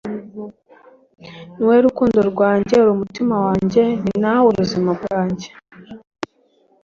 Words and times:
ni 1.55 1.61
wowe 1.65 1.79
rukundo 1.87 2.19
rwanjye, 2.31 2.75
uri 2.81 2.91
umutima 2.95 3.35
wanjye 3.45 3.83
ni 4.03 4.13
nawe 4.23 4.49
buzima 4.57 4.89
bwanjye 4.99 5.47